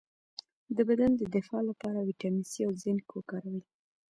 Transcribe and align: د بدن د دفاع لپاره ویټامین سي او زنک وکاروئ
د 0.75 0.77
بدن 0.89 1.11
د 1.17 1.21
دفاع 1.35 1.61
لپاره 1.69 2.05
ویټامین 2.07 2.45
سي 2.51 2.61
او 2.67 2.73
زنک 2.83 3.05
وکاروئ 3.11 3.63